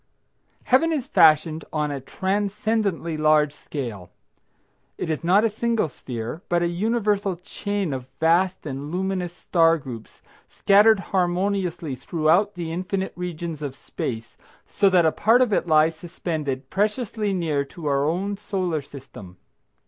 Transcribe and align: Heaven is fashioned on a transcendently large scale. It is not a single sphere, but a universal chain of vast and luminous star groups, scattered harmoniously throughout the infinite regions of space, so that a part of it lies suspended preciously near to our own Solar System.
Heaven 0.63 0.91
is 0.91 1.05
fashioned 1.05 1.63
on 1.71 1.91
a 1.91 2.01
transcendently 2.01 3.17
large 3.17 3.53
scale. 3.53 4.09
It 4.97 5.11
is 5.11 5.23
not 5.23 5.43
a 5.43 5.47
single 5.49 5.87
sphere, 5.89 6.41
but 6.49 6.63
a 6.63 6.67
universal 6.67 7.35
chain 7.35 7.93
of 7.93 8.07
vast 8.19 8.65
and 8.65 8.89
luminous 8.91 9.31
star 9.31 9.77
groups, 9.77 10.23
scattered 10.49 10.99
harmoniously 11.13 11.93
throughout 11.93 12.55
the 12.55 12.71
infinite 12.71 13.13
regions 13.15 13.61
of 13.61 13.75
space, 13.75 14.39
so 14.65 14.89
that 14.89 15.05
a 15.05 15.11
part 15.11 15.39
of 15.39 15.53
it 15.53 15.67
lies 15.67 15.97
suspended 15.97 16.71
preciously 16.71 17.31
near 17.31 17.63
to 17.65 17.85
our 17.85 18.03
own 18.03 18.37
Solar 18.37 18.81
System. 18.81 19.37